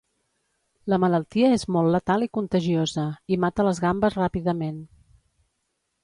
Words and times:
La 0.91 0.97
malaltia 1.01 1.49
és 1.57 1.65
molt 1.75 1.91
letal 1.95 2.25
i 2.25 2.27
contagiosa, 2.37 3.03
i 3.35 3.39
mata 3.43 3.65
les 3.67 3.83
gambes 3.83 4.17
ràpidament. 4.21 4.81